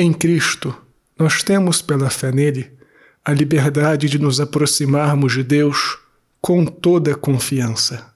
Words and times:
Em 0.00 0.12
Cristo, 0.12 0.72
nós 1.18 1.42
temos 1.42 1.82
pela 1.82 2.08
fé 2.08 2.30
nele 2.30 2.70
a 3.24 3.32
liberdade 3.32 4.08
de 4.08 4.16
nos 4.16 4.40
aproximarmos 4.40 5.32
de 5.32 5.42
Deus 5.42 5.98
com 6.40 6.64
toda 6.64 7.16
confiança. 7.16 8.06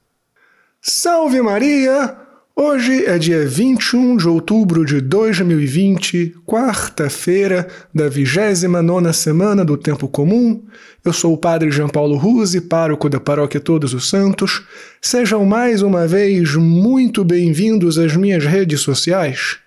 Salve 0.81 1.43
Maria! 1.43 2.17
Hoje 2.55 3.05
é 3.05 3.19
dia 3.19 3.45
21 3.45 4.17
de 4.17 4.29
outubro 4.29 4.85
de 4.85 5.01
2020, 5.01 6.37
quarta-feira 6.47 7.67
da 7.93 8.09
29 8.09 9.13
semana 9.13 9.65
do 9.65 9.77
Tempo 9.77 10.07
Comum. 10.07 10.63
Eu 11.05 11.13
sou 11.13 11.35
o 11.35 11.39
Padre 11.39 11.73
João 11.73 11.89
Paulo 11.89 12.17
Ruse, 12.17 12.61
pároco 12.61 13.09
da 13.09 13.19
Paróquia 13.19 13.59
Todos 13.59 13.93
os 13.93 14.09
Santos. 14.09 14.63
Sejam 15.01 15.45
mais 15.45 15.83
uma 15.83 16.07
vez 16.07 16.55
muito 16.55 17.25
bem-vindos 17.25 17.99
às 17.99 18.15
minhas 18.17 18.45
redes 18.45 18.83
sociais. 18.83 19.59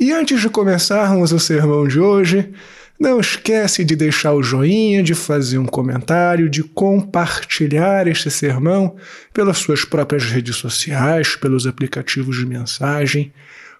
E 0.00 0.12
antes 0.12 0.40
de 0.40 0.48
começarmos 0.48 1.32
o 1.32 1.40
sermão 1.40 1.88
de 1.88 1.98
hoje, 1.98 2.52
não 3.00 3.18
esquece 3.18 3.84
de 3.84 3.96
deixar 3.96 4.32
o 4.32 4.44
joinha, 4.44 5.02
de 5.02 5.12
fazer 5.12 5.58
um 5.58 5.66
comentário, 5.66 6.48
de 6.48 6.62
compartilhar 6.62 8.06
este 8.06 8.30
sermão 8.30 8.94
pelas 9.34 9.58
suas 9.58 9.84
próprias 9.84 10.22
redes 10.24 10.54
sociais, 10.54 11.34
pelos 11.34 11.66
aplicativos 11.66 12.36
de 12.36 12.46
mensagem. 12.46 13.32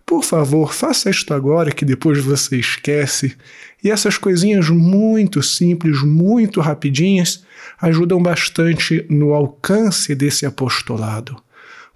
Por 0.05 0.25
favor, 0.25 0.75
faça 0.75 1.09
isto 1.09 1.33
agora 1.33 1.71
que 1.71 1.85
depois 1.85 2.19
você 2.19 2.57
esquece. 2.57 3.37
E 3.83 3.89
essas 3.89 4.19
coisinhas 4.19 4.69
muito 4.71 5.41
simples, 5.41 6.03
muito 6.03 6.61
rapidinhas, 6.61 7.45
ajudam 7.81 8.21
bastante 8.21 9.07
no 9.09 9.35
alcance 9.35 10.17
desse 10.17 10.45
apostolado. 10.45 11.41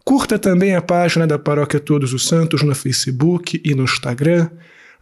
Curta 0.05 0.39
também 0.39 0.75
a 0.75 0.83
página 0.83 1.27
da 1.27 1.39
Paróquia 1.39 1.79
Todos 1.79 2.13
os 2.13 2.27
Santos 2.27 2.63
no 2.63 2.75
Facebook 2.75 3.61
e 3.65 3.75
no 3.75 3.85
Instagram. 3.85 4.51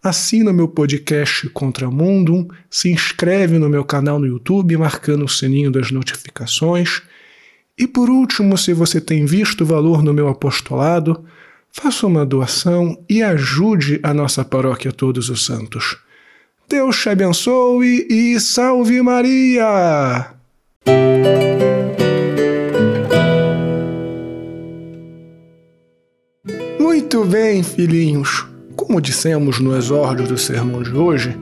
Assina 0.02 0.50
o 0.50 0.54
meu 0.54 0.68
podcast 0.68 1.48
Contramundum, 1.50 2.48
se 2.70 2.90
inscreve 2.90 3.58
no 3.58 3.68
meu 3.68 3.84
canal 3.84 4.18
no 4.18 4.26
YouTube 4.26 4.76
marcando 4.76 5.24
o 5.24 5.28
sininho 5.28 5.70
das 5.70 5.90
notificações. 5.90 7.02
E 7.76 7.86
por 7.86 8.10
último, 8.10 8.58
se 8.58 8.74
você 8.74 9.00
tem 9.00 9.24
visto 9.24 9.64
valor 9.64 10.02
no 10.02 10.12
meu 10.12 10.28
apostolado, 10.28 11.24
faça 11.70 12.06
uma 12.06 12.26
doação 12.26 13.02
e 13.08 13.22
ajude 13.22 14.00
a 14.02 14.12
nossa 14.12 14.44
paróquia 14.44 14.92
Todos 14.92 15.30
os 15.30 15.44
Santos. 15.46 15.96
Deus 16.68 17.00
te 17.00 17.08
abençoe 17.08 18.06
e 18.08 18.38
salve 18.38 19.00
Maria! 19.02 20.39
Muito 26.92 27.24
bem, 27.24 27.62
filhinhos. 27.62 28.44
Como 28.74 29.00
dissemos 29.00 29.60
no 29.60 29.78
exórdio 29.78 30.26
do 30.26 30.36
sermão 30.36 30.82
de 30.82 30.90
hoje, 30.90 31.38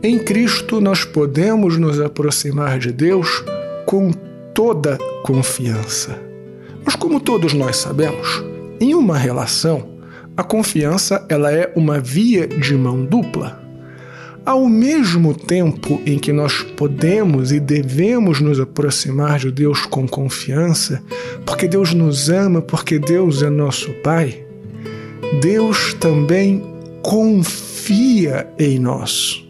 em 0.00 0.20
Cristo 0.20 0.80
nós 0.80 1.04
podemos 1.04 1.76
nos 1.76 2.00
aproximar 2.00 2.78
de 2.78 2.92
Deus 2.92 3.44
com 3.86 4.12
toda 4.54 4.96
confiança. 5.24 6.16
Mas 6.84 6.94
como 6.94 7.18
todos 7.18 7.52
nós 7.52 7.76
sabemos, 7.76 8.44
em 8.80 8.94
uma 8.94 9.18
relação, 9.18 9.98
a 10.36 10.44
confiança 10.44 11.26
ela 11.28 11.50
é 11.50 11.72
uma 11.74 11.98
via 11.98 12.46
de 12.46 12.74
mão 12.76 13.04
dupla. 13.04 13.60
Ao 14.46 14.68
mesmo 14.68 15.34
tempo 15.34 16.00
em 16.06 16.20
que 16.20 16.32
nós 16.32 16.62
podemos 16.76 17.50
e 17.50 17.58
devemos 17.58 18.40
nos 18.40 18.60
aproximar 18.60 19.40
de 19.40 19.50
Deus 19.50 19.86
com 19.86 20.06
confiança, 20.06 21.02
porque 21.44 21.66
Deus 21.66 21.92
nos 21.92 22.28
ama, 22.30 22.62
porque 22.62 22.96
Deus 23.00 23.42
é 23.42 23.50
nosso 23.50 23.90
Pai, 23.94 24.43
Deus 25.40 25.94
também 25.94 26.62
confia 27.02 28.46
em 28.58 28.78
nós. 28.78 29.44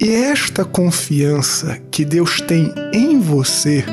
E 0.00 0.08
é 0.08 0.30
esta 0.30 0.64
confiança 0.64 1.80
que 1.90 2.04
Deus 2.04 2.40
tem 2.40 2.72
em 2.92 3.18
você 3.18 3.84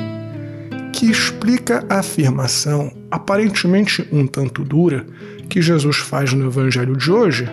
que 0.92 1.09
explica 1.09 1.86
a 1.89 1.99
afirmação, 1.99 2.92
aparentemente 3.10 4.08
um 4.11 4.27
tanto 4.27 4.64
dura, 4.64 5.05
que 5.49 5.61
Jesus 5.61 5.98
faz 5.98 6.32
no 6.33 6.48
Evangelho 6.48 6.95
de 6.95 7.11
hoje. 7.11 7.50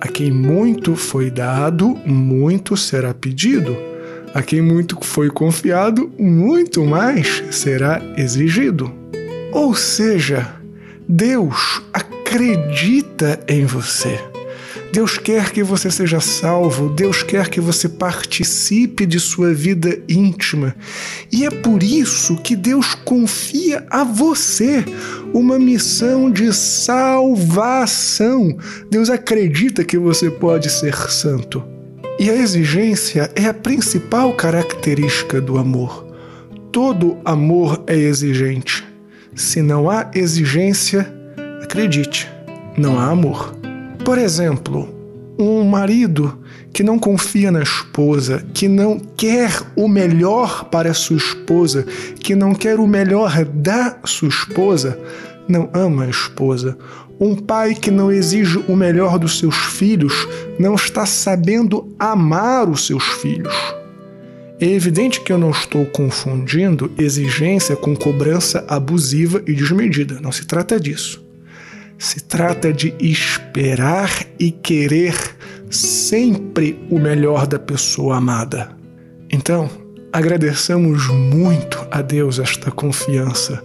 A 0.00 0.08
quem 0.08 0.32
muito 0.32 0.96
foi 0.96 1.30
dado, 1.30 1.94
muito 2.06 2.76
será 2.76 3.12
pedido. 3.12 3.76
A 4.32 4.42
quem 4.42 4.62
muito 4.62 4.98
foi 5.02 5.28
confiado, 5.28 6.10
muito 6.18 6.84
mais 6.84 7.42
será 7.50 8.00
exigido. 8.16 8.92
Ou 9.52 9.74
seja, 9.74 10.48
Deus 11.08 11.82
acredita 12.30 13.40
em 13.48 13.64
você. 13.64 14.20
Deus 14.92 15.18
quer 15.18 15.50
que 15.50 15.64
você 15.64 15.90
seja 15.90 16.20
salvo, 16.20 16.88
Deus 16.88 17.24
quer 17.24 17.48
que 17.48 17.60
você 17.60 17.88
participe 17.88 19.04
de 19.04 19.18
sua 19.18 19.52
vida 19.52 20.00
íntima. 20.08 20.76
E 21.32 21.44
é 21.44 21.50
por 21.50 21.82
isso 21.82 22.36
que 22.36 22.54
Deus 22.54 22.94
confia 22.94 23.84
a 23.90 24.04
você 24.04 24.84
uma 25.34 25.58
missão 25.58 26.30
de 26.30 26.52
salvação. 26.52 28.56
Deus 28.88 29.10
acredita 29.10 29.84
que 29.84 29.98
você 29.98 30.30
pode 30.30 30.70
ser 30.70 30.94
santo. 31.10 31.64
E 32.18 32.30
a 32.30 32.36
exigência 32.36 33.30
é 33.34 33.46
a 33.46 33.54
principal 33.54 34.34
característica 34.34 35.40
do 35.40 35.58
amor. 35.58 36.06
Todo 36.70 37.18
amor 37.24 37.82
é 37.88 37.96
exigente. 37.96 38.86
Se 39.34 39.62
não 39.62 39.90
há 39.90 40.10
exigência, 40.14 41.19
acredite, 41.70 42.28
não 42.76 42.98
há 42.98 43.10
amor. 43.10 43.54
Por 44.04 44.18
exemplo, 44.18 44.88
um 45.38 45.62
marido 45.62 46.36
que 46.72 46.82
não 46.82 46.98
confia 46.98 47.52
na 47.52 47.62
esposa, 47.62 48.44
que 48.52 48.66
não 48.66 48.98
quer 48.98 49.52
o 49.76 49.86
melhor 49.86 50.64
para 50.64 50.92
sua 50.92 51.16
esposa, 51.16 51.86
que 52.18 52.34
não 52.34 52.56
quer 52.56 52.80
o 52.80 52.88
melhor 52.88 53.44
da 53.44 53.96
sua 54.04 54.28
esposa, 54.28 54.98
não 55.46 55.70
ama 55.72 56.04
a 56.04 56.10
esposa. 56.10 56.76
Um 57.20 57.36
pai 57.36 57.76
que 57.76 57.90
não 57.90 58.10
exige 58.10 58.58
o 58.66 58.74
melhor 58.74 59.16
dos 59.16 59.38
seus 59.38 59.54
filhos 59.54 60.26
não 60.58 60.74
está 60.74 61.06
sabendo 61.06 61.94
amar 62.00 62.68
os 62.68 62.84
seus 62.84 63.04
filhos. 63.22 63.54
É 64.58 64.66
evidente 64.66 65.20
que 65.20 65.32
eu 65.32 65.38
não 65.38 65.50
estou 65.52 65.86
confundindo 65.86 66.90
exigência 66.98 67.76
com 67.76 67.94
cobrança 67.94 68.64
abusiva 68.66 69.40
e 69.46 69.52
desmedida. 69.52 70.18
Não 70.20 70.32
se 70.32 70.44
trata 70.44 70.78
disso. 70.80 71.29
Se 72.00 72.18
trata 72.18 72.72
de 72.72 72.94
esperar 72.98 74.10
e 74.38 74.50
querer 74.50 75.14
sempre 75.68 76.82
o 76.88 76.98
melhor 76.98 77.46
da 77.46 77.58
pessoa 77.58 78.16
amada. 78.16 78.74
Então, 79.30 79.68
agradeçamos 80.10 81.08
muito 81.08 81.86
a 81.90 82.00
Deus 82.00 82.38
esta 82.38 82.70
confiança. 82.70 83.62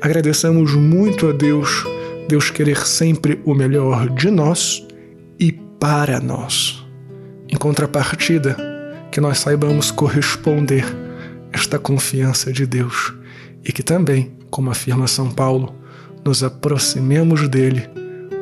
Agradeçamos 0.00 0.74
muito 0.74 1.28
a 1.28 1.32
Deus, 1.32 1.84
Deus 2.28 2.50
querer 2.50 2.84
sempre 2.84 3.40
o 3.44 3.54
melhor 3.54 4.08
de 4.10 4.32
nós 4.32 4.84
e 5.38 5.52
para 5.52 6.18
nós. 6.18 6.84
Em 7.48 7.56
contrapartida, 7.56 8.56
que 9.12 9.20
nós 9.20 9.38
saibamos 9.38 9.92
corresponder 9.92 10.84
esta 11.52 11.78
confiança 11.78 12.52
de 12.52 12.66
Deus 12.66 13.14
e 13.64 13.72
que 13.72 13.84
também, 13.84 14.36
como 14.50 14.72
afirma 14.72 15.06
São 15.06 15.30
Paulo, 15.30 15.85
nos 16.26 16.42
aproximemos 16.42 17.48
dele 17.48 17.88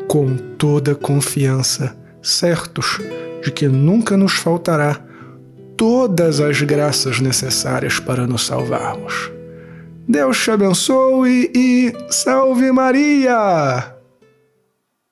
com 0.09 0.37
toda 0.37 0.95
confiança, 0.95 1.95
certos 2.23 2.99
de 3.43 3.53
que 3.53 3.69
nunca 3.69 4.17
nos 4.17 4.33
faltará 4.33 4.99
todas 5.77 6.41
as 6.41 6.63
graças 6.63 7.21
necessárias 7.21 8.01
para 8.01 8.27
nos 8.27 8.47
salvarmos. 8.47 9.31
Deus 10.09 10.43
te 10.43 10.51
abençoe 10.51 11.51
e 11.55 11.93
salve 12.09 12.73
Maria! 12.73 13.94